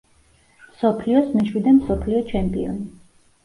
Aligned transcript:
მსოფლიოს 0.69 1.29
მეშვიდე 1.37 1.77
მსოფლიო 1.77 2.25
ჩემპიონი. 2.35 2.93